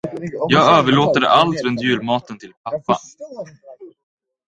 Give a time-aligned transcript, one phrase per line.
[0.49, 2.99] Jag överlåter allt runt julmaten till pappa.